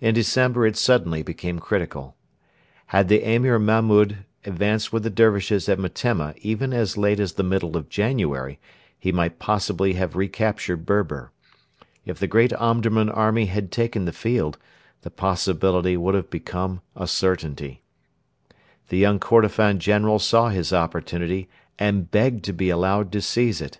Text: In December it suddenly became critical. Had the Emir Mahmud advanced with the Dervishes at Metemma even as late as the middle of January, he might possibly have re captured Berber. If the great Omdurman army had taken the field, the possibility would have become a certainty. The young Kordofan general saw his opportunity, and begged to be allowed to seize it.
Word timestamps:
In 0.00 0.14
December 0.16 0.66
it 0.66 0.76
suddenly 0.76 1.22
became 1.22 1.60
critical. 1.60 2.16
Had 2.86 3.06
the 3.06 3.22
Emir 3.22 3.56
Mahmud 3.56 4.24
advanced 4.44 4.92
with 4.92 5.04
the 5.04 5.10
Dervishes 5.10 5.68
at 5.68 5.78
Metemma 5.78 6.34
even 6.42 6.72
as 6.72 6.96
late 6.96 7.20
as 7.20 7.34
the 7.34 7.44
middle 7.44 7.76
of 7.76 7.88
January, 7.88 8.58
he 8.98 9.12
might 9.12 9.38
possibly 9.38 9.92
have 9.92 10.16
re 10.16 10.26
captured 10.26 10.84
Berber. 10.84 11.30
If 12.04 12.18
the 12.18 12.26
great 12.26 12.52
Omdurman 12.54 13.10
army 13.10 13.46
had 13.46 13.70
taken 13.70 14.06
the 14.06 14.12
field, 14.12 14.58
the 15.02 15.10
possibility 15.12 15.96
would 15.96 16.16
have 16.16 16.30
become 16.30 16.80
a 16.96 17.06
certainty. 17.06 17.84
The 18.88 18.96
young 18.98 19.20
Kordofan 19.20 19.78
general 19.78 20.18
saw 20.18 20.48
his 20.48 20.72
opportunity, 20.72 21.48
and 21.78 22.10
begged 22.10 22.42
to 22.46 22.52
be 22.52 22.70
allowed 22.70 23.12
to 23.12 23.22
seize 23.22 23.60
it. 23.60 23.78